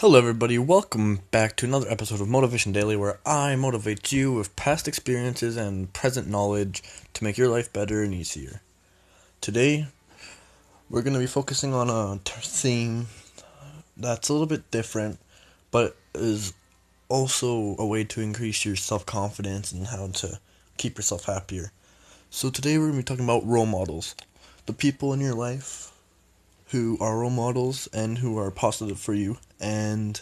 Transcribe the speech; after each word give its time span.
Hello, 0.00 0.16
everybody. 0.16 0.58
Welcome 0.58 1.22
back 1.32 1.56
to 1.56 1.66
another 1.66 1.90
episode 1.90 2.20
of 2.20 2.28
Motivation 2.28 2.70
Daily, 2.70 2.94
where 2.94 3.18
I 3.26 3.56
motivate 3.56 4.12
you 4.12 4.32
with 4.32 4.54
past 4.54 4.86
experiences 4.86 5.56
and 5.56 5.92
present 5.92 6.28
knowledge 6.28 6.84
to 7.14 7.24
make 7.24 7.36
your 7.36 7.48
life 7.48 7.72
better 7.72 8.04
and 8.04 8.14
easier. 8.14 8.62
Today, 9.40 9.88
we're 10.88 11.02
going 11.02 11.14
to 11.14 11.18
be 11.18 11.26
focusing 11.26 11.74
on 11.74 11.90
a 11.90 12.20
theme 12.24 13.08
that's 13.96 14.28
a 14.28 14.32
little 14.32 14.46
bit 14.46 14.70
different, 14.70 15.18
but 15.72 15.96
is 16.14 16.52
also 17.08 17.74
a 17.76 17.84
way 17.84 18.04
to 18.04 18.20
increase 18.20 18.64
your 18.64 18.76
self 18.76 19.04
confidence 19.04 19.72
and 19.72 19.88
how 19.88 20.06
to 20.06 20.38
keep 20.76 20.96
yourself 20.96 21.24
happier. 21.24 21.72
So, 22.30 22.50
today, 22.50 22.78
we're 22.78 22.92
going 22.92 22.92
to 22.92 22.98
be 22.98 23.02
talking 23.02 23.24
about 23.24 23.44
role 23.44 23.66
models 23.66 24.14
the 24.66 24.72
people 24.72 25.12
in 25.12 25.20
your 25.20 25.34
life 25.34 25.90
who 26.68 26.98
are 27.00 27.18
role 27.18 27.30
models 27.30 27.88
and 27.92 28.18
who 28.18 28.38
are 28.38 28.50
positive 28.50 28.98
for 28.98 29.14
you 29.14 29.38
and 29.60 30.20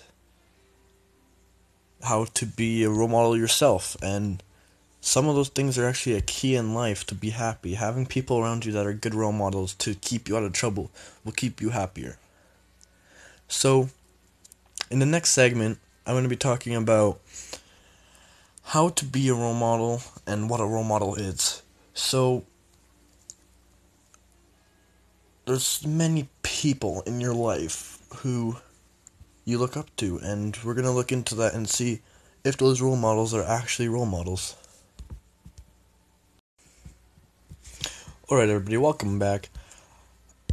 how 2.03 2.25
to 2.25 2.47
be 2.47 2.85
a 2.85 2.91
role 2.91 3.09
model 3.09 3.37
yourself. 3.37 3.97
And 4.03 4.43
some 5.01 5.29
of 5.29 5.35
those 5.35 5.49
things 5.49 5.79
are 5.79 5.87
actually 5.87 6.17
a 6.17 6.21
key 6.21 6.55
in 6.55 6.75
life 6.75 7.05
to 7.07 7.15
be 7.15 7.31
happy. 7.31 7.75
Having 7.75 8.07
people 8.07 8.39
around 8.39 8.65
you 8.65 8.73
that 8.73 8.87
are 8.87 8.93
good 8.93 9.15
role 9.15 9.33
models 9.33 9.75
to 9.75 9.95
keep 9.95 10.29
you 10.29 10.37
out 10.37 10.45
of 10.45 10.53
trouble 10.53 10.91
will 11.25 11.33
keep 11.33 11.61
you 11.61 11.71
happier. 11.71 12.19
So 13.49 13.89
in 14.91 14.99
the 14.99 15.07
next 15.07 15.31
segment 15.31 15.79
i'm 16.07 16.15
going 16.15 16.23
to 16.23 16.29
be 16.29 16.37
talking 16.37 16.75
about 16.75 17.21
how 18.63 18.89
to 18.89 19.05
be 19.05 19.29
a 19.29 19.35
role 19.35 19.55
model 19.55 20.01
and 20.27 20.51
what 20.51 20.61
a 20.61 20.67
role 20.67 20.85
model 20.85 21.15
is. 21.15 21.63
So 21.95 22.45
there's 25.47 25.87
many 25.87 26.29
people 26.43 27.03
in 27.07 27.21
your 27.21 27.33
life 27.33 28.01
who 28.17 28.57
you 29.45 29.59
look 29.59 29.77
up 29.77 29.95
to, 29.95 30.19
and 30.19 30.59
we're 30.65 30.75
gonna 30.75 30.91
look 30.91 31.13
into 31.13 31.37
that 31.37 31.55
and 31.55 31.69
see 31.69 32.01
if 32.43 32.57
those 32.57 32.81
role 32.81 32.97
models 32.97 33.33
are 33.33 33.45
actually 33.45 33.89
role 33.89 34.07
models. 34.07 34.57
Alright, 38.29 38.49
everybody, 38.49 38.77
welcome 38.77 39.21
back. 39.21 39.51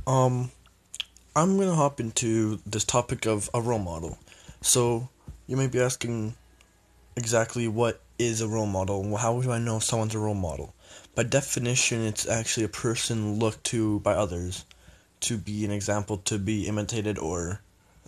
Um, 0.06 0.52
I'm 1.36 1.58
gonna 1.58 1.74
hop 1.74 2.00
into 2.00 2.60
this 2.64 2.84
topic 2.84 3.26
of 3.26 3.50
a 3.52 3.62
role 3.62 3.80
model. 3.80 4.20
So, 4.62 5.10
you 5.48 5.58
may 5.58 5.66
be 5.66 5.82
asking 5.82 6.36
exactly 7.16 7.68
what 7.68 8.00
is 8.20 8.42
a 8.42 8.48
role 8.48 8.68
model? 8.68 9.18
How 9.18 9.42
do 9.42 9.52
I 9.52 9.58
know 9.58 9.80
someone's 9.80 10.14
a 10.14 10.20
role 10.20 10.36
model? 10.36 10.76
By 11.16 11.24
definition, 11.24 12.02
it's 12.02 12.28
actually 12.28 12.66
a 12.66 12.70
person 12.70 13.40
looked 13.40 13.64
to 13.66 14.00
by 14.02 14.14
others 14.14 14.66
to 15.24 15.38
be 15.38 15.66
an 15.66 15.72
example 15.72 16.18
to 16.18 16.38
be 16.38 16.68
imitated 16.68 17.18
or 17.18 17.62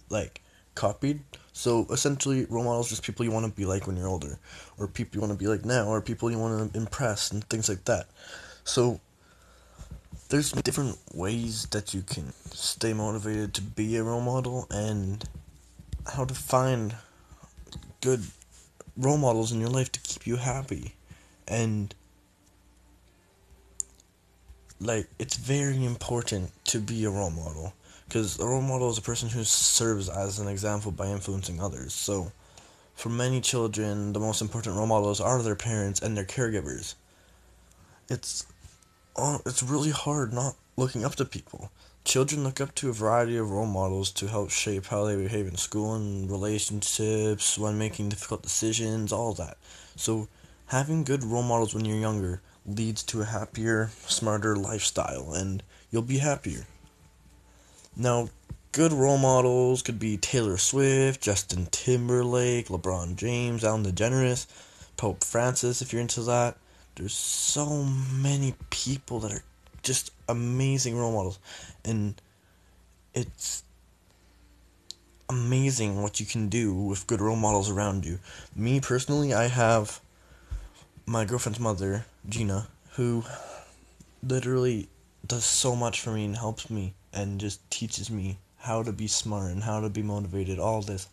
like 0.10 0.42
copied. 0.76 1.22
So 1.54 1.88
essentially, 1.90 2.46
role 2.46 2.66
models 2.66 2.90
just 2.90 3.04
people 3.04 3.26
you 3.26 3.32
want 3.32 3.46
to 3.46 3.52
be 3.52 3.66
like 3.66 3.88
when 3.88 3.96
you're 3.96 4.08
older, 4.08 4.38
or 4.78 4.88
people 4.88 5.16
you 5.16 5.22
want 5.22 5.32
to 5.32 5.40
be 5.40 5.48
like 5.48 5.64
now, 5.64 5.88
or 5.88 6.02
people 6.02 6.30
you 6.30 6.38
want 6.38 6.74
to 6.74 6.78
impress, 6.78 7.32
and 7.32 7.44
things 7.50 7.70
like 7.70 7.86
that. 7.86 8.08
So 8.66 9.00
there's 10.30 10.52
different 10.52 10.98
ways 11.14 11.68
that 11.68 11.94
you 11.94 12.02
can 12.02 12.34
stay 12.52 12.94
motivated 12.94 13.54
to 13.54 13.62
be 13.62 13.96
a 13.96 14.04
role 14.04 14.22
model, 14.22 14.68
and 14.70 15.24
how 16.14 16.26
to 16.26 16.34
find 16.34 16.96
good 18.02 18.24
role 18.98 19.18
models 19.18 19.52
in 19.52 19.60
your 19.60 19.70
life 19.70 19.92
to 19.94 20.00
keep 20.02 20.28
you 20.28 20.36
happy, 20.36 20.96
and 21.48 21.96
like 24.80 25.08
it's 25.20 25.38
very 25.38 25.84
important 25.86 26.52
to 26.66 26.80
be 26.80 27.06
a 27.06 27.10
role 27.10 27.32
model 27.32 27.74
because 28.08 28.40
a 28.40 28.46
role 28.46 28.62
model 28.62 28.90
is 28.90 28.98
a 28.98 29.02
person 29.02 29.30
who 29.30 29.44
serves 29.44 30.10
as 30.10 30.40
an 30.40 30.48
example 30.48 30.92
by 30.92 31.08
influencing 31.08 31.60
others. 31.60 31.94
So, 31.94 32.32
for 32.94 33.10
many 33.10 33.42
children, 33.42 34.14
the 34.14 34.20
most 34.20 34.42
important 34.42 34.76
role 34.78 34.88
models 34.88 35.20
are 35.20 35.42
their 35.42 35.56
parents 35.56 36.02
and 36.02 36.16
their 36.16 36.26
caregivers. 36.26 36.96
It's 38.10 38.46
oh, 39.16 39.42
it's 39.46 39.64
really 39.64 39.92
hard 39.92 40.34
not 40.34 40.56
looking 40.78 41.04
up 41.04 41.16
to 41.16 41.26
people. 41.26 41.72
Children 42.04 42.44
look 42.44 42.62
up 42.62 42.76
to 42.76 42.90
a 42.90 42.94
variety 42.94 43.36
of 43.38 43.50
role 43.50 43.66
models 43.66 44.12
to 44.12 44.28
help 44.28 44.52
shape 44.52 44.86
how 44.86 45.06
they 45.06 45.16
behave 45.16 45.48
in 45.48 45.56
school 45.56 45.96
and 45.96 46.30
relationships, 46.30 47.58
when 47.58 47.80
making 47.80 48.10
difficult 48.10 48.44
decisions, 48.44 49.12
all 49.12 49.34
that. 49.34 49.58
So, 49.96 50.28
having 50.68 51.04
good 51.04 51.24
role 51.24 51.44
models 51.44 51.74
when 51.74 51.86
you're 51.86 51.98
younger 51.98 52.42
leads 52.66 53.04
to 53.04 53.22
a 53.22 53.26
happier, 53.26 53.92
smarter 54.08 54.56
lifestyle, 54.56 55.34
and 55.34 55.62
you'll 55.92 56.02
be 56.02 56.18
happier. 56.18 56.66
Now, 57.96 58.30
good 58.72 58.92
role 58.92 59.18
models 59.18 59.82
could 59.82 60.00
be 60.00 60.18
Taylor 60.18 60.58
Swift, 60.58 61.22
Justin 61.22 61.68
Timberlake, 61.72 62.68
LeBron 62.68 63.16
James, 63.16 63.64
Ellen 63.64 63.86
DeGeneres, 63.86 64.48
Pope 64.98 65.24
Francis, 65.24 65.82
if 65.82 65.94
you're 65.94 66.02
into 66.02 66.22
that. 66.24 66.58
There's 66.96 67.14
so 67.14 67.84
many 67.84 68.56
people 68.70 69.20
that 69.22 69.32
are 69.32 69.44
just 69.84 70.12
amazing 70.28 70.98
role 70.98 71.12
models, 71.14 71.40
and 71.84 72.20
it's 73.14 73.64
amazing 75.30 76.02
what 76.02 76.20
you 76.20 76.26
can 76.26 76.50
do 76.50 76.74
with 76.74 77.08
good 77.08 77.22
role 77.22 77.36
models 77.36 77.70
around 77.70 78.06
you. 78.06 78.20
Me 78.56 78.80
personally, 78.80 79.34
I 79.34 79.48
have 79.48 80.00
my 81.06 81.24
girlfriend's 81.24 81.60
mother, 81.60 82.06
Gina, 82.28 82.68
who 82.94 83.24
literally 84.24 84.90
does 85.26 85.46
so 85.46 85.76
much 85.76 86.02
for 86.02 86.12
me 86.12 86.26
and 86.26 86.36
helps 86.36 86.70
me 86.70 86.94
and 87.14 87.40
just 87.40 87.70
teaches 87.70 88.10
me 88.10 88.38
how 88.58 88.82
to 88.82 88.92
be 88.92 89.08
smart 89.08 89.52
and 89.52 89.64
how 89.64 89.80
to 89.82 89.90
be 89.90 90.02
motivated, 90.02 90.58
all 90.58 90.82
this. 90.82 91.08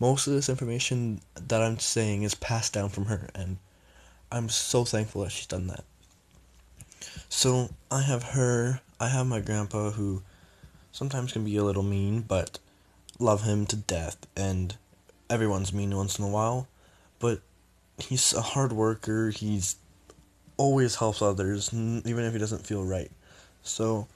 Most 0.00 0.26
of 0.26 0.32
this 0.32 0.48
information 0.48 1.20
that 1.48 1.62
I'm 1.62 1.78
saying 1.78 2.24
is 2.24 2.34
passed 2.34 2.72
down 2.72 2.88
from 2.88 3.06
her, 3.06 3.28
and 3.34 3.58
I'm 4.32 4.48
so 4.48 4.84
thankful 4.84 5.22
that 5.22 5.30
she's 5.30 5.46
done 5.46 5.68
that. 5.68 5.84
So, 7.28 7.70
I 7.90 8.02
have 8.02 8.22
her, 8.22 8.80
I 8.98 9.08
have 9.08 9.26
my 9.26 9.40
grandpa 9.40 9.90
who 9.90 10.22
sometimes 10.90 11.32
can 11.32 11.44
be 11.44 11.56
a 11.56 11.64
little 11.64 11.82
mean, 11.82 12.22
but 12.22 12.58
love 13.18 13.44
him 13.44 13.66
to 13.66 13.76
death, 13.76 14.16
and 14.36 14.76
everyone's 15.28 15.72
mean 15.72 15.96
once 15.96 16.18
in 16.18 16.24
a 16.24 16.28
while, 16.28 16.66
but 17.20 17.40
he's 18.02 18.32
a 18.32 18.42
hard 18.42 18.72
worker, 18.72 19.30
he's 19.30 19.76
always 20.56 20.96
helps 20.96 21.22
others, 21.22 21.72
even 21.72 22.24
if 22.24 22.32
he 22.32 22.38
doesn't 22.38 22.66
feel 22.66 22.84
right. 22.84 23.10
So, 23.62 24.08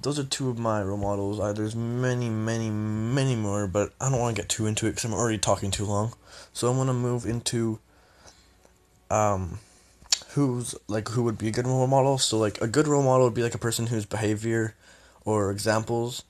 those 0.00 0.18
are 0.18 0.24
two 0.24 0.50
of 0.50 0.58
my 0.58 0.82
role 0.82 0.98
models. 0.98 1.40
I, 1.40 1.52
there's 1.52 1.74
many, 1.74 2.28
many, 2.28 2.70
many 2.70 3.34
more, 3.34 3.66
but 3.66 3.92
I 4.00 4.10
don't 4.10 4.20
want 4.20 4.36
to 4.36 4.42
get 4.42 4.48
too 4.48 4.66
into 4.66 4.86
it 4.86 4.90
because 4.90 5.04
I'm 5.04 5.14
already 5.14 5.38
talking 5.38 5.70
too 5.70 5.84
long. 5.84 6.12
So 6.52 6.70
I'm 6.70 6.76
gonna 6.76 6.92
move 6.92 7.24
into 7.24 7.78
um, 9.10 9.58
who's 10.30 10.74
like 10.86 11.08
who 11.08 11.22
would 11.22 11.38
be 11.38 11.48
a 11.48 11.50
good 11.50 11.66
role 11.66 11.86
model. 11.86 12.18
So 12.18 12.38
like 12.38 12.60
a 12.60 12.66
good 12.66 12.86
role 12.86 13.02
model 13.02 13.26
would 13.26 13.34
be 13.34 13.42
like 13.42 13.54
a 13.54 13.58
person 13.58 13.86
whose 13.86 14.04
behavior 14.04 14.74
or 15.24 15.50
examples, 15.50 16.24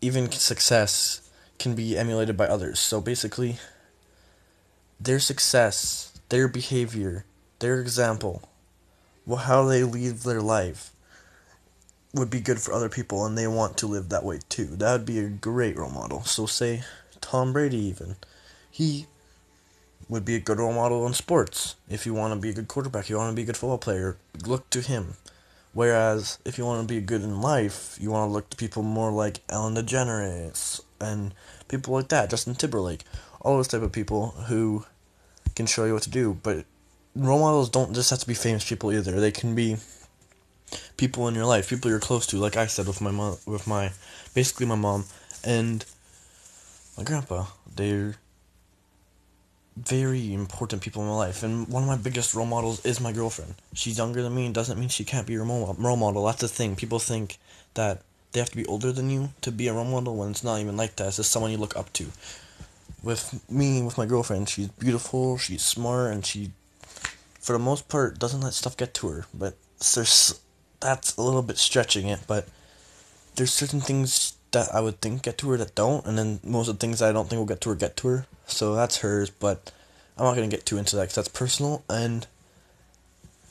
even 0.00 0.30
success, 0.30 1.30
can 1.58 1.74
be 1.74 1.96
emulated 1.96 2.36
by 2.36 2.46
others. 2.46 2.80
So 2.80 3.00
basically, 3.00 3.58
their 5.00 5.18
success, 5.18 6.20
their 6.28 6.48
behavior, 6.48 7.24
their 7.58 7.80
example, 7.80 8.48
well, 9.26 9.38
how 9.38 9.64
they 9.64 9.82
live 9.82 10.22
their 10.22 10.42
life 10.42 10.90
would 12.12 12.30
be 12.30 12.40
good 12.40 12.60
for 12.60 12.72
other 12.72 12.88
people 12.88 13.26
and 13.26 13.36
they 13.36 13.46
want 13.46 13.76
to 13.78 13.86
live 13.86 14.08
that 14.08 14.24
way 14.24 14.38
too. 14.48 14.66
That 14.66 14.92
would 14.92 15.06
be 15.06 15.18
a 15.18 15.28
great 15.28 15.76
role 15.76 15.90
model. 15.90 16.22
So 16.22 16.46
say 16.46 16.84
Tom 17.20 17.52
Brady 17.52 17.78
even. 17.78 18.16
He 18.70 19.06
would 20.08 20.24
be 20.24 20.36
a 20.36 20.40
good 20.40 20.58
role 20.58 20.72
model 20.72 21.06
in 21.06 21.14
sports. 21.14 21.76
If 21.88 22.06
you 22.06 22.14
want 22.14 22.34
to 22.34 22.40
be 22.40 22.50
a 22.50 22.54
good 22.54 22.68
quarterback, 22.68 23.08
you 23.08 23.16
want 23.16 23.32
to 23.32 23.36
be 23.36 23.42
a 23.42 23.46
good 23.46 23.56
football 23.56 23.78
player, 23.78 24.16
look 24.46 24.68
to 24.70 24.80
him. 24.80 25.14
Whereas 25.72 26.38
if 26.44 26.56
you 26.56 26.64
want 26.64 26.86
to 26.86 26.94
be 26.94 27.00
good 27.00 27.22
in 27.22 27.40
life, 27.40 27.96
you 28.00 28.10
want 28.10 28.28
to 28.28 28.32
look 28.32 28.48
to 28.50 28.56
people 28.56 28.82
more 28.82 29.10
like 29.10 29.40
Ellen 29.48 29.74
DeGeneres 29.74 30.80
and 31.00 31.34
people 31.66 31.94
like 31.94 32.08
that, 32.08 32.30
Justin 32.30 32.54
Timberlake, 32.54 33.02
all 33.40 33.56
those 33.56 33.68
type 33.68 33.82
of 33.82 33.90
people 33.90 34.30
who 34.46 34.86
can 35.54 35.66
show 35.66 35.84
you 35.84 35.94
what 35.94 36.02
to 36.04 36.10
do. 36.10 36.38
But 36.42 36.64
role 37.14 37.40
models 37.40 37.70
don't 37.70 37.94
just 37.94 38.10
have 38.10 38.18
to 38.20 38.26
be 38.26 38.34
famous 38.34 38.68
people 38.68 38.92
either. 38.92 39.20
They 39.20 39.30
can 39.30 39.54
be 39.54 39.76
people 40.96 41.28
in 41.28 41.34
your 41.34 41.46
life, 41.46 41.68
people 41.68 41.90
you're 41.90 42.00
close 42.00 42.26
to, 42.28 42.38
like 42.38 42.56
I 42.56 42.66
said 42.66 42.86
with 42.86 43.00
my 43.00 43.10
mom, 43.10 43.36
with 43.46 43.66
my 43.66 43.92
basically 44.34 44.66
my 44.66 44.74
mom 44.74 45.04
and 45.44 45.84
my 46.96 47.04
grandpa. 47.04 47.46
They're 47.76 48.16
very 49.76 50.32
important 50.32 50.82
people 50.82 51.02
in 51.02 51.08
my 51.08 51.16
life, 51.16 51.42
and 51.42 51.66
one 51.68 51.82
of 51.82 51.88
my 51.88 51.96
biggest 51.96 52.34
role 52.34 52.46
models 52.46 52.84
is 52.86 53.00
my 53.00 53.12
girlfriend. 53.12 53.56
She's 53.72 53.98
younger 53.98 54.22
than 54.22 54.34
me, 54.34 54.46
and 54.46 54.54
doesn't 54.54 54.78
mean 54.78 54.88
she 54.88 55.04
can't 55.04 55.26
be 55.26 55.32
your 55.32 55.44
role 55.44 55.96
model. 55.96 56.24
That's 56.26 56.40
the 56.40 56.48
thing. 56.48 56.76
People 56.76 57.00
think 57.00 57.38
that 57.74 58.02
they 58.32 58.40
have 58.40 58.50
to 58.50 58.56
be 58.56 58.66
older 58.66 58.92
than 58.92 59.10
you 59.10 59.30
to 59.40 59.50
be 59.50 59.66
a 59.68 59.72
role 59.72 59.84
model 59.84 60.16
when 60.16 60.30
it's 60.30 60.44
not 60.44 60.60
even 60.60 60.76
like 60.76 60.96
that. 60.96 61.08
It's 61.08 61.16
just 61.16 61.32
someone 61.32 61.50
you 61.50 61.56
look 61.56 61.76
up 61.76 61.92
to. 61.94 62.06
With 63.04 63.44
me, 63.50 63.82
with 63.82 63.98
my 63.98 64.06
girlfriend, 64.06 64.48
she's 64.48 64.68
beautiful, 64.68 65.36
she's 65.36 65.62
smart, 65.62 66.12
and 66.12 66.24
she, 66.24 66.52
for 67.38 67.52
the 67.52 67.58
most 67.58 67.86
part, 67.88 68.18
doesn't 68.18 68.40
let 68.40 68.54
stuff 68.54 68.78
get 68.78 68.94
to 68.94 69.08
her. 69.08 69.26
But 69.34 69.56
there's 69.94 70.40
that's 70.80 71.16
a 71.16 71.22
little 71.22 71.42
bit 71.42 71.58
stretching 71.58 72.08
it, 72.08 72.20
but 72.26 72.48
there's 73.36 73.52
certain 73.52 73.80
things 73.80 74.36
that 74.52 74.68
I 74.74 74.80
would 74.80 75.00
think 75.00 75.22
get 75.22 75.36
to 75.38 75.50
her 75.50 75.56
that 75.58 75.74
don't, 75.74 76.06
and 76.06 76.16
then 76.16 76.40
most 76.42 76.68
of 76.68 76.78
the 76.78 76.80
things 76.80 77.02
I 77.02 77.12
don't 77.12 77.28
think 77.28 77.38
will 77.38 77.46
get 77.46 77.60
to 77.62 77.70
her 77.70 77.74
get 77.74 77.96
to 77.98 78.08
her. 78.08 78.26
So 78.46 78.74
that's 78.74 78.98
hers, 78.98 79.28
but 79.28 79.70
I'm 80.16 80.24
not 80.24 80.34
gonna 80.34 80.48
get 80.48 80.64
too 80.64 80.78
into 80.78 80.96
that 80.96 81.02
because 81.02 81.16
that's 81.16 81.28
personal, 81.28 81.82
and 81.90 82.26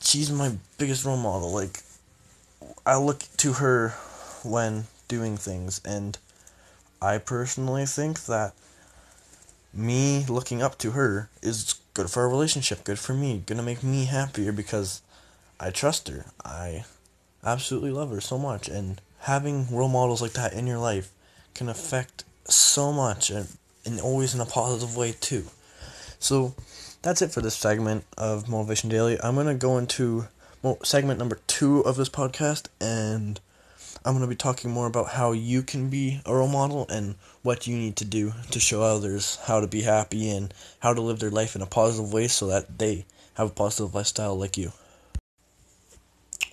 she's 0.00 0.30
my 0.30 0.52
biggest 0.78 1.04
role 1.04 1.16
model. 1.16 1.52
Like, 1.52 1.80
I 2.84 2.96
look 2.96 3.24
to 3.36 3.54
her 3.54 3.90
when 4.42 4.86
doing 5.06 5.36
things, 5.36 5.80
and 5.84 6.18
I 7.00 7.18
personally 7.18 7.86
think 7.86 8.24
that 8.26 8.54
me 9.76 10.24
looking 10.28 10.62
up 10.62 10.78
to 10.78 10.92
her 10.92 11.30
is 11.42 11.74
good 11.94 12.10
for 12.10 12.22
our 12.22 12.28
relationship, 12.28 12.84
good 12.84 12.98
for 12.98 13.14
me, 13.14 13.42
gonna 13.46 13.62
make 13.62 13.82
me 13.82 14.06
happier 14.06 14.52
because 14.52 15.02
I 15.58 15.70
trust 15.70 16.08
her. 16.08 16.26
I 16.44 16.84
absolutely 17.44 17.90
love 17.90 18.10
her 18.10 18.20
so 18.20 18.38
much, 18.38 18.68
and 18.68 19.00
having 19.20 19.74
role 19.74 19.88
models 19.88 20.20
like 20.20 20.32
that 20.32 20.52
in 20.52 20.66
your 20.66 20.78
life 20.78 21.10
can 21.54 21.68
affect 21.68 22.24
so 22.46 22.92
much 22.92 23.30
and, 23.30 23.48
and 23.84 24.00
always 24.00 24.34
in 24.34 24.40
a 24.40 24.46
positive 24.46 24.96
way 24.96 25.14
too. 25.18 25.44
So 26.18 26.54
that's 27.02 27.22
it 27.22 27.30
for 27.30 27.40
this 27.40 27.54
segment 27.54 28.04
of 28.16 28.48
Motivation 28.48 28.88
Daily. 28.90 29.18
I'm 29.22 29.36
gonna 29.36 29.54
go 29.54 29.78
into 29.78 30.26
segment 30.82 31.18
number 31.18 31.38
two 31.46 31.80
of 31.80 31.96
this 31.96 32.08
podcast, 32.08 32.66
and 32.80 33.40
I'm 34.06 34.12
gonna 34.12 34.26
be 34.26 34.36
talking 34.36 34.70
more 34.70 34.86
about 34.86 35.08
how 35.08 35.32
you 35.32 35.62
can 35.62 35.88
be 35.88 36.20
a 36.26 36.34
role 36.34 36.46
model 36.46 36.84
and 36.90 37.14
what 37.42 37.66
you 37.66 37.74
need 37.74 37.96
to 37.96 38.04
do 38.04 38.34
to 38.50 38.60
show 38.60 38.82
others 38.82 39.38
how 39.44 39.60
to 39.60 39.66
be 39.66 39.80
happy 39.80 40.28
and 40.28 40.52
how 40.80 40.92
to 40.92 41.00
live 41.00 41.20
their 41.20 41.30
life 41.30 41.56
in 41.56 41.62
a 41.62 41.66
positive 41.66 42.12
way 42.12 42.28
so 42.28 42.46
that 42.48 42.78
they 42.78 43.06
have 43.34 43.48
a 43.48 43.54
positive 43.54 43.94
lifestyle 43.94 44.38
like 44.38 44.58
you. 44.58 44.72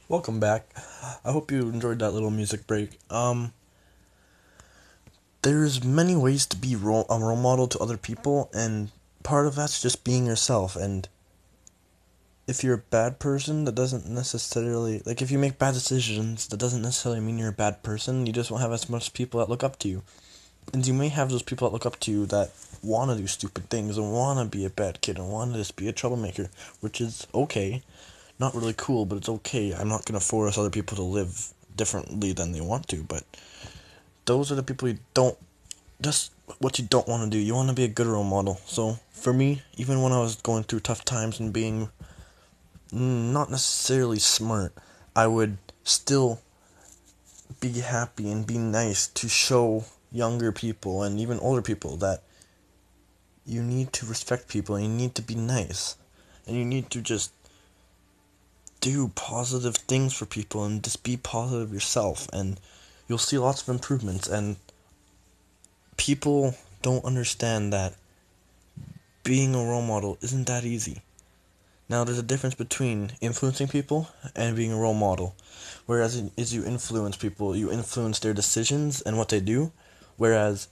Welcome 0.07 0.39
back. 0.39 0.74
I 1.25 1.33
hope 1.33 1.51
you 1.51 1.68
enjoyed 1.68 2.00
that 2.00 2.12
little 2.12 2.31
music 2.31 2.68
break. 2.68 2.98
Um, 3.09 3.51
there's 5.42 5.83
many 5.83 6.15
ways 6.15 6.45
to 6.48 6.56
be 6.56 6.77
role, 6.77 7.06
a 7.09 7.19
role 7.19 7.36
model 7.36 7.68
to 7.68 7.80
other 7.80 7.98
people, 7.98 8.50
and 8.53 8.92
part 9.24 9.45
of 9.45 9.56
that's 9.56 9.81
just 9.81 10.06
being 10.06 10.25
yourself. 10.25 10.77
And 10.77 11.09
if 12.51 12.63
you're 12.63 12.75
a 12.75 12.89
bad 12.89 13.18
person, 13.18 13.65
that 13.65 13.74
doesn't 13.75 14.07
necessarily 14.07 15.01
like 15.06 15.21
if 15.21 15.31
you 15.31 15.39
make 15.39 15.57
bad 15.57 15.74
decisions, 15.74 16.48
that 16.48 16.59
doesn't 16.59 16.83
necessarily 16.83 17.21
mean 17.21 17.39
you're 17.39 17.50
a 17.50 17.63
bad 17.65 17.81
person. 17.81 18.27
You 18.27 18.33
just 18.33 18.51
won't 18.51 18.62
have 18.62 18.71
as 18.71 18.89
much 18.89 19.13
people 19.13 19.39
that 19.39 19.50
look 19.50 19.63
up 19.63 19.80
to 19.80 19.88
you, 19.88 20.03
and 20.74 20.86
you 20.86 20.94
may 20.94 21.09
have 21.09 21.31
those 21.31 21.44
people 21.44 21.68
that 21.68 21.74
look 21.74 21.88
up 21.88 22.00
to 22.01 22.12
you 22.12 22.25
that 22.27 22.51
want 22.83 23.09
to 23.09 23.18
do 23.18 23.25
stupid 23.25 23.69
things 23.69 23.98
and 23.98 24.13
want 24.13 24.39
to 24.39 24.57
be 24.57 24.65
a 24.65 24.69
bad 24.69 25.01
kid 25.01 25.18
and 25.18 25.31
want 25.31 25.53
to 25.53 25.57
just 25.57 25.75
be 25.75 25.88
a 25.88 25.94
troublemaker, 25.94 26.50
which 26.80 27.01
is 27.01 27.25
okay 27.33 27.81
not 28.42 28.56
really 28.56 28.74
cool, 28.75 29.06
but 29.06 29.18
it's 29.18 29.30
okay. 29.30 29.71
I'm 29.71 29.88
not 29.88 30.03
gonna 30.03 30.19
force 30.19 30.57
other 30.57 30.71
people 30.71 30.98
to 30.98 31.03
live 31.03 31.53
differently 31.77 32.33
than 32.33 32.51
they 32.51 32.59
want 32.59 32.88
to, 32.89 33.03
but 33.03 33.24
those 34.25 34.51
are 34.51 34.56
the 34.56 34.63
people 34.63 34.89
you 34.89 34.98
don't 35.13 35.38
just 36.01 36.31
what 36.57 36.80
you 36.80 36.86
don't 36.86 37.07
want 37.07 37.24
to 37.24 37.30
do. 37.30 37.38
You 37.38 37.53
want 37.53 37.69
to 37.69 37.75
be 37.75 37.83
a 37.83 37.88
good 37.88 38.07
role 38.07 38.24
model. 38.24 38.59
So 38.65 38.98
for 39.12 39.31
me, 39.31 39.62
even 39.77 40.01
when 40.01 40.12
I 40.12 40.19
was 40.19 40.36
going 40.36 40.63
through 40.63 40.81
tough 40.81 41.06
times 41.06 41.39
and 41.39 41.53
being 41.53 41.89
not 42.91 43.49
necessarily 43.49 44.19
smart, 44.19 44.73
I 45.15 45.27
would 45.27 45.57
still 45.83 46.41
be 47.59 47.79
happy 47.79 48.29
and 48.31 48.45
be 48.45 48.57
nice 48.57 49.07
to 49.07 49.27
show 49.27 49.85
younger 50.11 50.51
people 50.51 51.03
and 51.03 51.19
even 51.19 51.39
older 51.39 51.61
people 51.61 51.95
that 51.97 52.23
you 53.45 53.61
need 53.61 53.91
to 53.93 54.05
respect 54.05 54.47
people 54.47 54.75
and 54.75 54.85
you 54.85 54.91
need 54.91 55.15
to 55.15 55.21
be 55.21 55.35
nice. 55.35 55.95
And 56.47 56.55
you 56.57 56.65
need 56.65 56.89
to 56.91 57.01
just 57.01 57.31
do 58.81 59.09
positive 59.09 59.75
things 59.75 60.13
for 60.13 60.25
people 60.25 60.65
and 60.65 60.83
just 60.83 61.03
be 61.03 61.17
positive 61.17 61.73
yourself. 61.73 62.27
And 62.33 62.59
you'll 63.07 63.17
see 63.17 63.38
lots 63.38 63.61
of 63.61 63.69
improvements. 63.69 64.27
And 64.27 64.57
people 65.97 66.55
don't 66.81 67.05
understand 67.05 67.71
that 67.73 67.93
being 69.23 69.53
a 69.53 69.59
role 69.59 69.83
model 69.83 70.17
isn't 70.21 70.47
that 70.47 70.65
easy. 70.65 71.01
Now 71.91 72.05
there's 72.05 72.17
a 72.17 72.23
difference 72.23 72.55
between 72.55 73.11
influencing 73.19 73.67
people 73.67 74.07
and 74.33 74.55
being 74.55 74.71
a 74.71 74.77
role 74.77 74.93
model. 74.93 75.35
Whereas 75.88 76.23
as 76.38 76.53
you 76.53 76.63
influence 76.63 77.17
people, 77.17 77.53
you 77.53 77.69
influence 77.69 78.17
their 78.19 78.33
decisions 78.33 79.01
and 79.01 79.17
what 79.17 79.27
they 79.27 79.41
do, 79.41 79.73
whereas 80.15 80.69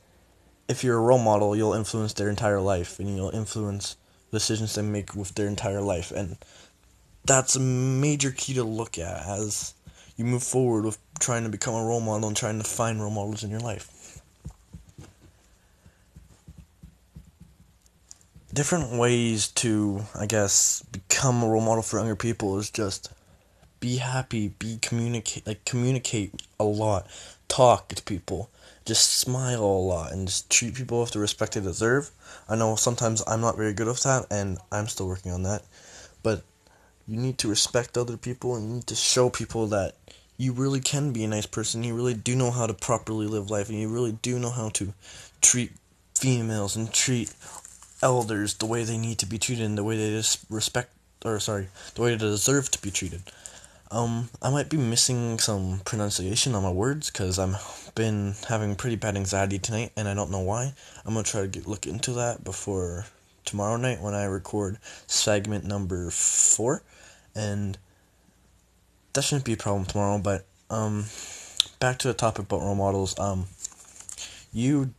if 0.69 0.81
you're 0.81 0.97
a 0.97 1.01
role 1.01 1.19
model, 1.19 1.57
you'll 1.57 1.73
influence 1.73 2.13
their 2.13 2.29
entire 2.29 2.61
life 2.61 2.99
and 2.99 3.13
you'll 3.13 3.31
influence 3.31 3.97
decisions 4.31 4.75
they 4.75 4.81
make 4.81 5.13
with 5.13 5.35
their 5.35 5.47
entire 5.47 5.81
life 5.81 6.11
and 6.11 6.37
that's 7.25 7.57
a 7.57 7.59
major 7.59 8.31
key 8.31 8.53
to 8.53 8.63
look 8.63 8.97
at 8.97 9.27
as 9.27 9.73
you 10.15 10.23
move 10.23 10.43
forward 10.43 10.85
with 10.85 10.97
trying 11.19 11.43
to 11.43 11.49
become 11.49 11.75
a 11.75 11.83
role 11.83 11.99
model 11.99 12.29
and 12.29 12.37
trying 12.37 12.59
to 12.59 12.63
find 12.63 13.01
role 13.01 13.11
models 13.11 13.43
in 13.43 13.49
your 13.49 13.59
life. 13.59 13.98
Different 18.59 18.91
ways 18.91 19.47
to, 19.63 20.01
I 20.13 20.25
guess, 20.25 20.83
become 20.91 21.41
a 21.41 21.47
role 21.47 21.61
model 21.61 21.81
for 21.81 21.97
younger 21.97 22.17
people 22.17 22.59
is 22.59 22.69
just 22.69 23.09
be 23.79 23.95
happy, 23.95 24.49
be 24.49 24.79
communicate, 24.81 25.47
like 25.47 25.63
communicate 25.63 26.33
a 26.59 26.65
lot, 26.65 27.07
talk 27.47 27.87
to 27.87 28.03
people, 28.03 28.49
just 28.83 29.11
smile 29.11 29.63
a 29.63 29.63
lot, 29.63 30.11
and 30.11 30.27
just 30.27 30.49
treat 30.49 30.75
people 30.75 30.99
with 30.99 31.11
the 31.11 31.19
respect 31.19 31.53
they 31.53 31.61
deserve. 31.61 32.11
I 32.49 32.57
know 32.57 32.75
sometimes 32.75 33.23
I'm 33.25 33.39
not 33.39 33.55
very 33.55 33.71
good 33.71 33.87
with 33.87 34.03
that, 34.03 34.25
and 34.29 34.57
I'm 34.73 34.89
still 34.89 35.07
working 35.07 35.31
on 35.31 35.43
that, 35.43 35.63
but 36.21 36.43
you 37.07 37.15
need 37.15 37.37
to 37.37 37.47
respect 37.47 37.97
other 37.97 38.17
people 38.17 38.57
and 38.57 38.67
you 38.67 38.75
need 38.75 38.87
to 38.87 38.95
show 38.95 39.29
people 39.29 39.67
that 39.67 39.95
you 40.35 40.51
really 40.51 40.81
can 40.81 41.13
be 41.13 41.23
a 41.23 41.29
nice 41.29 41.45
person. 41.45 41.85
You 41.85 41.95
really 41.95 42.13
do 42.13 42.35
know 42.35 42.51
how 42.51 42.67
to 42.67 42.73
properly 42.73 43.25
live 43.25 43.49
life, 43.49 43.69
and 43.69 43.79
you 43.79 43.87
really 43.87 44.17
do 44.21 44.37
know 44.37 44.51
how 44.51 44.67
to 44.71 44.93
treat 45.39 45.71
females 46.13 46.75
and 46.75 46.91
treat 46.91 47.33
elders 48.01 48.53
the 48.55 48.65
way 48.65 48.83
they 48.83 48.97
need 48.97 49.17
to 49.19 49.25
be 49.25 49.37
treated 49.37 49.65
and 49.65 49.77
the 49.77 49.83
way 49.83 49.97
they 49.97 50.21
respect 50.49 50.93
or 51.25 51.39
sorry, 51.39 51.67
the 51.95 52.01
way 52.01 52.11
they 52.11 52.17
deserve 52.17 52.71
to 52.71 52.81
be 52.81 52.91
treated. 52.91 53.21
Um, 53.91 54.29
I 54.41 54.51
might 54.51 54.69
be 54.69 54.77
missing 54.77 55.39
some 55.39 55.81
pronunciation 55.83 56.53
on 56.53 56.63
my 56.63 56.71
words 56.71 57.09
because 57.09 57.39
I'm 57.39 57.55
been 57.95 58.35
having 58.47 58.75
pretty 58.75 58.95
bad 58.95 59.17
anxiety 59.17 59.57
tonight, 59.57 59.91
and 59.97 60.07
I 60.07 60.13
don't 60.13 60.31
know 60.31 60.39
why. 60.39 60.73
I'm 61.05 61.13
gonna 61.13 61.23
try 61.23 61.41
to 61.41 61.47
get, 61.47 61.67
look 61.67 61.87
into 61.87 62.13
that 62.13 62.43
before 62.43 63.05
tomorrow 63.45 63.77
night 63.77 63.99
when 63.99 64.13
I 64.13 64.25
record 64.25 64.77
segment 65.07 65.65
number 65.65 66.11
four 66.11 66.83
and 67.35 67.77
that 69.13 69.23
shouldn't 69.23 69.45
be 69.45 69.53
a 69.53 69.57
problem 69.57 69.85
tomorrow. 69.85 70.19
But 70.19 70.45
um, 70.69 71.05
back 71.79 71.97
to 71.99 72.07
the 72.07 72.13
topic 72.13 72.45
about 72.45 72.61
role 72.61 72.75
models. 72.75 73.17
Um, 73.19 73.47
you 74.53 74.93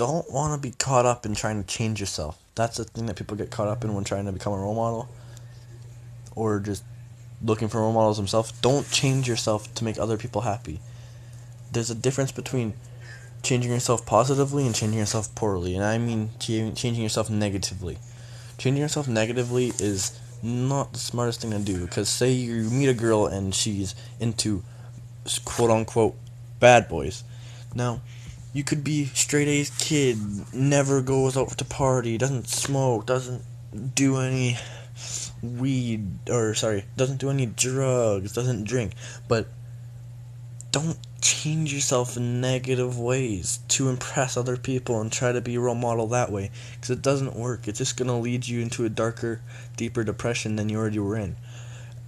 don't 0.00 0.30
want 0.32 0.54
to 0.54 0.58
be 0.66 0.74
caught 0.74 1.04
up 1.04 1.26
in 1.26 1.34
trying 1.34 1.62
to 1.62 1.68
change 1.68 2.00
yourself. 2.00 2.38
That's 2.54 2.78
the 2.78 2.84
thing 2.84 3.04
that 3.04 3.16
people 3.16 3.36
get 3.36 3.50
caught 3.50 3.68
up 3.68 3.84
in 3.84 3.92
when 3.92 4.02
trying 4.02 4.24
to 4.24 4.32
become 4.32 4.54
a 4.54 4.56
role 4.56 4.74
model, 4.74 5.10
or 6.34 6.58
just 6.58 6.84
looking 7.44 7.68
for 7.68 7.82
role 7.82 7.92
models 7.92 8.16
themselves. 8.16 8.50
Don't 8.62 8.90
change 8.90 9.28
yourself 9.28 9.74
to 9.74 9.84
make 9.84 9.98
other 9.98 10.16
people 10.16 10.40
happy. 10.40 10.80
There's 11.70 11.90
a 11.90 11.94
difference 11.94 12.32
between 12.32 12.72
changing 13.42 13.70
yourself 13.70 14.06
positively 14.06 14.64
and 14.64 14.74
changing 14.74 14.98
yourself 14.98 15.34
poorly, 15.34 15.74
and 15.74 15.84
I 15.84 15.98
mean 15.98 16.30
changing 16.38 17.02
yourself 17.02 17.28
negatively. 17.28 17.98
Changing 18.56 18.80
yourself 18.80 19.06
negatively 19.06 19.66
is 19.78 20.18
not 20.42 20.94
the 20.94 20.98
smartest 20.98 21.42
thing 21.42 21.50
to 21.50 21.58
do 21.58 21.84
because 21.84 22.08
say 22.08 22.30
you 22.32 22.70
meet 22.70 22.88
a 22.88 22.94
girl 22.94 23.26
and 23.26 23.54
she's 23.54 23.94
into 24.18 24.62
quote 25.44 25.70
unquote 25.70 26.16
bad 26.58 26.88
boys. 26.88 27.22
Now, 27.74 28.00
you 28.52 28.64
could 28.64 28.82
be 28.82 29.06
straight 29.06 29.48
A's 29.48 29.70
kid, 29.78 30.18
never 30.52 31.00
goes 31.02 31.36
out 31.36 31.56
to 31.56 31.64
party, 31.64 32.18
doesn't 32.18 32.48
smoke, 32.48 33.06
doesn't 33.06 33.42
do 33.94 34.18
any 34.18 34.58
weed 35.42 36.28
or 36.28 36.54
sorry, 36.54 36.84
doesn't 36.96 37.18
do 37.18 37.30
any 37.30 37.46
drugs, 37.46 38.32
doesn't 38.32 38.64
drink, 38.64 38.92
but 39.28 39.48
don't 40.72 40.98
change 41.20 41.72
yourself 41.72 42.16
in 42.16 42.40
negative 42.40 42.98
ways 42.98 43.60
to 43.68 43.88
impress 43.88 44.36
other 44.36 44.56
people 44.56 45.00
and 45.00 45.12
try 45.12 45.32
to 45.32 45.40
be 45.40 45.56
a 45.56 45.60
role 45.60 45.74
model 45.74 46.06
that 46.08 46.30
way 46.30 46.50
because 46.74 46.90
it 46.90 47.02
doesn't 47.02 47.36
work. 47.36 47.68
It's 47.68 47.78
just 47.78 47.96
going 47.96 48.08
to 48.08 48.14
lead 48.14 48.46
you 48.46 48.60
into 48.60 48.84
a 48.84 48.88
darker, 48.88 49.40
deeper 49.76 50.04
depression 50.04 50.56
than 50.56 50.68
you 50.68 50.78
already 50.78 50.98
were 50.98 51.16
in. 51.16 51.36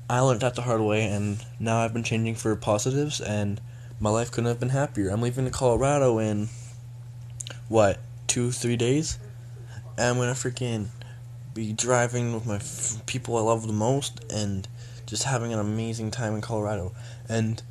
I 0.09 0.21
learned 0.21 0.41
that 0.41 0.55
the 0.55 0.63
hard 0.63 0.81
way 0.81 1.05
and 1.05 1.45
now 1.59 1.79
I've 1.79 1.95
been 1.95 2.03
changing 2.03 2.35
for 2.35 2.55
positives 2.57 3.21
and 3.21 3.61
my 4.03 4.11
life 4.11 4.33
couldn't 4.33 4.49
have 4.49 4.59
been 4.59 4.71
happier. 4.71 5.11
I'm 5.11 5.23
leaving 5.23 5.45
to 5.45 5.51
Colorado 5.53 6.19
in 6.19 6.49
what, 7.69 8.01
2 8.27 8.51
3 8.51 8.77
days? 8.77 9.17
And 9.97 10.21
I'm 10.21 10.35
to 10.35 10.49
freaking 10.49 10.89
be 11.55 11.73
driving 11.73 12.35
with 12.35 12.45
my 12.45 12.57
f- 12.57 13.01
people 13.07 13.37
I 13.37 13.43
love 13.43 13.65
the 13.65 13.73
most 13.73 14.25
and 14.29 14.67
just 15.07 15.23
having 15.23 15.53
an 15.53 15.61
amazing 15.61 16.11
time 16.11 16.35
in 16.35 16.41
Colorado. 16.41 16.93
And 17.29 17.63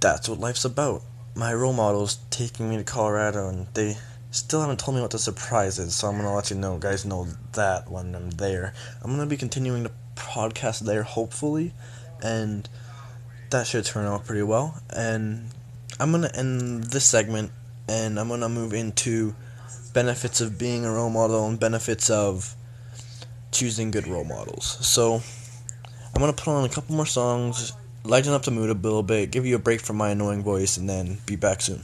that's 0.00 0.28
what 0.28 0.38
life's 0.38 0.66
about. 0.66 1.00
My 1.34 1.54
role 1.54 1.72
model's 1.72 2.18
taking 2.28 2.68
me 2.68 2.76
to 2.76 2.84
Colorado, 2.84 3.48
and 3.48 3.66
they 3.72 3.96
still 4.30 4.60
haven't 4.60 4.80
told 4.80 4.96
me 4.96 5.00
what 5.00 5.12
the 5.12 5.18
surprise 5.18 5.78
is, 5.78 5.94
so 5.94 6.08
I'm 6.08 6.16
gonna 6.16 6.34
let 6.34 6.50
you 6.50 6.56
know, 6.56 6.76
guys, 6.76 7.06
know 7.06 7.26
that 7.52 7.90
when 7.90 8.14
I'm 8.14 8.32
there. 8.32 8.74
I'm 9.00 9.12
gonna 9.12 9.24
be 9.24 9.38
continuing 9.38 9.84
the 9.84 9.92
podcast 10.14 10.80
there, 10.80 11.04
hopefully, 11.04 11.72
and 12.22 12.68
that 13.54 13.68
should 13.68 13.84
turn 13.84 14.04
out 14.04 14.26
pretty 14.26 14.42
well. 14.42 14.82
And 14.90 15.48
I'm 16.00 16.10
gonna 16.10 16.30
end 16.34 16.84
this 16.84 17.04
segment 17.04 17.52
and 17.88 18.18
I'm 18.18 18.28
gonna 18.28 18.48
move 18.48 18.74
into 18.74 19.32
benefits 19.92 20.40
of 20.40 20.58
being 20.58 20.84
a 20.84 20.92
role 20.92 21.08
model 21.08 21.46
and 21.46 21.58
benefits 21.58 22.10
of 22.10 22.56
choosing 23.52 23.92
good 23.92 24.08
role 24.08 24.24
models. 24.24 24.76
So 24.84 25.22
I'm 26.12 26.20
gonna 26.20 26.32
put 26.32 26.48
on 26.48 26.64
a 26.64 26.68
couple 26.68 26.96
more 26.96 27.06
songs, 27.06 27.72
lighten 28.02 28.32
up 28.32 28.42
the 28.42 28.50
mood 28.50 28.70
a 28.70 28.74
little 28.74 29.04
bit, 29.04 29.30
give 29.30 29.46
you 29.46 29.54
a 29.54 29.60
break 29.60 29.80
from 29.80 29.98
my 29.98 30.10
annoying 30.10 30.42
voice, 30.42 30.76
and 30.76 30.90
then 30.90 31.18
be 31.24 31.36
back 31.36 31.60
soon. 31.60 31.80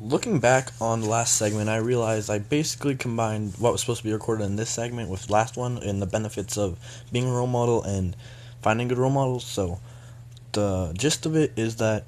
Looking 0.00 0.40
back 0.40 0.72
on 0.80 1.02
the 1.02 1.08
last 1.08 1.36
segment, 1.36 1.68
I 1.70 1.76
realized 1.76 2.28
I 2.30 2.38
basically 2.38 2.96
combined 2.96 3.54
what 3.58 3.70
was 3.70 3.82
supposed 3.82 4.00
to 4.00 4.08
be 4.08 4.12
recorded 4.12 4.44
in 4.44 4.56
this 4.56 4.70
segment 4.70 5.08
with 5.08 5.30
last 5.30 5.56
one 5.56 5.78
and 5.78 6.02
the 6.02 6.06
benefits 6.06 6.58
of 6.58 6.78
being 7.12 7.28
a 7.28 7.32
role 7.32 7.46
model 7.46 7.84
and 7.84 8.16
finding 8.62 8.88
good 8.88 8.98
role 8.98 9.10
models. 9.10 9.44
So 9.44 9.80
the 10.52 10.92
gist 10.96 11.26
of 11.26 11.36
it 11.36 11.52
is 11.56 11.76
that 11.76 12.04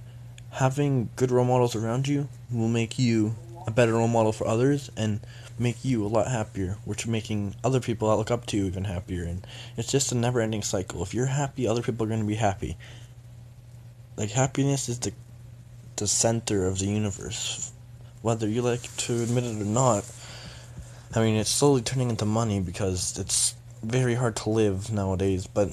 having 0.50 1.10
good 1.16 1.30
role 1.30 1.44
models 1.44 1.76
around 1.76 2.08
you 2.08 2.28
will 2.50 2.68
make 2.68 2.98
you 2.98 3.34
a 3.66 3.70
better 3.70 3.92
role 3.92 4.08
model 4.08 4.32
for 4.32 4.46
others 4.46 4.90
and 4.96 5.20
make 5.58 5.84
you 5.84 6.04
a 6.04 6.08
lot 6.08 6.28
happier, 6.28 6.76
which 6.84 7.06
making 7.06 7.54
other 7.62 7.80
people 7.80 8.08
that 8.08 8.16
look 8.16 8.30
up 8.30 8.46
to 8.46 8.56
you 8.56 8.64
even 8.64 8.84
happier. 8.84 9.24
And 9.24 9.46
it's 9.76 9.90
just 9.90 10.12
a 10.12 10.14
never 10.14 10.40
ending 10.40 10.62
cycle. 10.62 11.02
If 11.02 11.12
you're 11.12 11.26
happy, 11.26 11.66
other 11.66 11.82
people 11.82 12.06
are 12.06 12.08
going 12.08 12.20
to 12.20 12.26
be 12.26 12.36
happy. 12.36 12.76
Like, 14.16 14.30
happiness 14.30 14.88
is 14.88 14.98
the, 14.98 15.12
the 15.96 16.06
center 16.06 16.66
of 16.66 16.78
the 16.78 16.86
universe. 16.86 17.72
Whether 18.22 18.48
you 18.48 18.62
like 18.62 18.96
to 18.96 19.22
admit 19.22 19.44
it 19.44 19.60
or 19.60 19.64
not, 19.64 20.04
I 21.14 21.20
mean, 21.20 21.36
it's 21.36 21.50
slowly 21.50 21.82
turning 21.82 22.10
into 22.10 22.24
money 22.24 22.60
because 22.60 23.18
it's 23.18 23.54
very 23.82 24.14
hard 24.14 24.36
to 24.36 24.50
live 24.50 24.92
nowadays, 24.92 25.46
but 25.46 25.72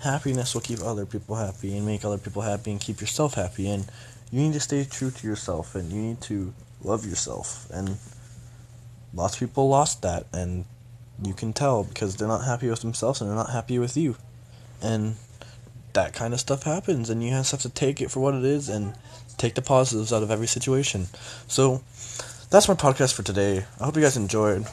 happiness 0.00 0.54
will 0.54 0.60
keep 0.60 0.80
other 0.80 1.06
people 1.06 1.36
happy 1.36 1.76
and 1.76 1.86
make 1.86 2.04
other 2.04 2.18
people 2.18 2.42
happy 2.42 2.70
and 2.70 2.80
keep 2.80 3.00
yourself 3.00 3.34
happy. 3.34 3.68
And 3.68 3.86
you 4.30 4.40
need 4.40 4.52
to 4.52 4.60
stay 4.60 4.84
true 4.84 5.10
to 5.10 5.26
yourself 5.26 5.74
and 5.74 5.90
you 5.92 6.00
need 6.00 6.20
to 6.22 6.52
love 6.82 7.06
yourself. 7.06 7.68
And 7.70 7.98
lots 9.14 9.34
of 9.34 9.40
people 9.40 9.68
lost 9.68 10.02
that, 10.02 10.26
and 10.32 10.64
you 11.22 11.34
can 11.34 11.52
tell 11.52 11.84
because 11.84 12.16
they're 12.16 12.28
not 12.28 12.44
happy 12.44 12.68
with 12.68 12.80
themselves 12.80 13.20
and 13.20 13.28
they're 13.30 13.36
not 13.36 13.50
happy 13.50 13.78
with 13.78 13.96
you. 13.96 14.16
And 14.82 15.16
that 15.94 16.12
kind 16.12 16.34
of 16.34 16.40
stuff 16.40 16.62
happens, 16.62 17.10
and 17.10 17.22
you 17.22 17.30
just 17.30 17.50
have 17.50 17.62
to 17.62 17.68
take 17.68 18.00
it 18.00 18.10
for 18.10 18.20
what 18.20 18.34
it 18.34 18.44
is 18.44 18.68
and 18.68 18.94
take 19.36 19.54
the 19.54 19.62
positives 19.62 20.12
out 20.12 20.22
of 20.22 20.30
every 20.30 20.46
situation. 20.46 21.06
So, 21.46 21.82
that's 22.50 22.68
my 22.68 22.74
podcast 22.74 23.14
for 23.14 23.22
today. 23.22 23.64
I 23.80 23.84
hope 23.84 23.96
you 23.96 24.02
guys 24.02 24.16
enjoyed. 24.16 24.66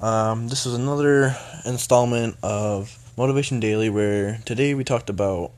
Um, 0.00 0.48
this 0.48 0.66
is 0.66 0.74
another 0.74 1.36
installment 1.64 2.36
of 2.42 2.96
Motivation 3.18 3.60
Daily 3.60 3.88
where 3.88 4.40
today 4.44 4.74
we 4.74 4.84
talked 4.84 5.08
about 5.08 5.52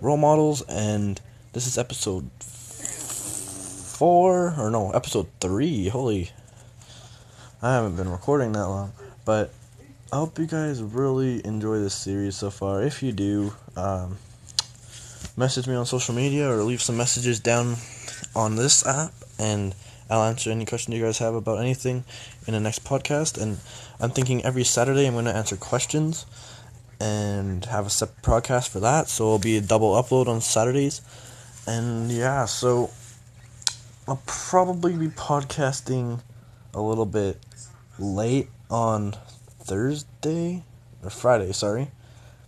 role 0.00 0.16
models, 0.16 0.62
and 0.62 1.20
this 1.52 1.66
is 1.66 1.76
episode 1.76 2.30
four, 3.98 4.54
or 4.56 4.70
no, 4.70 4.92
episode 4.92 5.26
three. 5.38 5.88
Holy 5.88 6.30
I 7.60 7.74
haven't 7.74 7.96
been 7.96 8.08
recording 8.10 8.52
that 8.52 8.66
long, 8.66 8.92
but 9.26 9.52
I 10.10 10.16
hope 10.16 10.38
you 10.38 10.46
guys 10.46 10.82
really 10.82 11.44
enjoy 11.44 11.80
this 11.80 11.92
series 11.92 12.34
so 12.34 12.48
far. 12.48 12.82
If 12.82 13.02
you 13.02 13.12
do, 13.12 13.52
um, 13.76 14.16
message 15.36 15.66
me 15.66 15.74
on 15.74 15.84
social 15.84 16.14
media 16.14 16.48
or 16.50 16.62
leave 16.62 16.80
some 16.80 16.96
messages 16.96 17.40
down 17.40 17.76
on 18.34 18.56
this 18.56 18.86
app, 18.86 19.12
and 19.38 19.74
I'll 20.08 20.22
answer 20.22 20.50
any 20.50 20.64
question 20.64 20.94
you 20.94 21.02
guys 21.02 21.18
have 21.18 21.34
about 21.34 21.58
anything 21.58 22.04
in 22.46 22.54
the 22.54 22.60
next 22.60 22.84
podcast. 22.84 23.38
And 23.38 23.58
I'm 24.00 24.12
thinking 24.12 24.42
every 24.46 24.64
Saturday 24.64 25.06
I'm 25.06 25.12
going 25.12 25.26
to 25.26 25.36
answer 25.36 25.56
questions 25.56 26.24
and 27.02 27.64
have 27.64 27.84
a 27.84 27.90
separate 27.90 28.22
podcast 28.22 28.68
for 28.68 28.78
that. 28.78 29.08
So 29.08 29.24
it'll 29.24 29.38
be 29.40 29.56
a 29.56 29.60
double 29.60 30.00
upload 30.00 30.28
on 30.28 30.40
Saturdays. 30.40 31.02
And 31.66 32.12
yeah, 32.12 32.44
so 32.44 32.90
I'll 34.06 34.22
probably 34.24 34.92
be 34.96 35.08
podcasting 35.08 36.20
a 36.72 36.80
little 36.80 37.06
bit 37.06 37.38
late 37.98 38.48
on 38.70 39.16
Thursday 39.58 40.62
or 41.02 41.10
Friday, 41.10 41.52
sorry, 41.52 41.90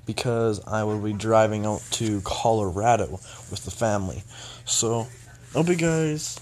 because 0.07 0.65
I 0.69 0.85
will 0.85 1.01
be 1.01 1.13
driving 1.13 1.67
out 1.67 1.83
to 1.93 2.21
Colorado 2.21 3.11
with 3.51 3.65
the 3.65 3.73
family. 3.73 4.23
So, 4.65 5.09
I 5.51 5.59
hope 5.59 5.69
you 5.69 5.75
guys 5.75 6.39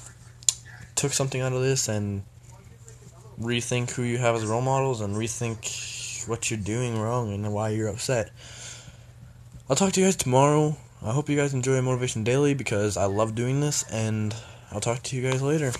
took 0.94 1.12
something 1.12 1.40
out 1.40 1.54
of 1.54 1.62
this 1.62 1.88
and 1.88 2.24
rethink 3.40 3.90
who 3.92 4.02
you 4.02 4.18
have 4.18 4.34
as 4.34 4.44
role 4.44 4.60
models 4.60 5.00
and 5.00 5.16
rethink 5.16 5.91
what 6.28 6.50
you're 6.50 6.60
doing 6.60 6.98
wrong 6.98 7.32
and 7.32 7.52
why 7.52 7.70
you're 7.70 7.88
upset. 7.88 8.30
I'll 9.68 9.76
talk 9.76 9.92
to 9.92 10.00
you 10.00 10.06
guys 10.06 10.16
tomorrow. 10.16 10.76
I 11.02 11.12
hope 11.12 11.28
you 11.28 11.36
guys 11.36 11.54
enjoy 11.54 11.80
Motivation 11.80 12.24
Daily 12.24 12.54
because 12.54 12.96
I 12.96 13.06
love 13.06 13.34
doing 13.34 13.60
this, 13.60 13.82
and 13.90 14.34
I'll 14.70 14.80
talk 14.80 15.02
to 15.04 15.16
you 15.16 15.22
guys 15.28 15.42
later. 15.42 15.72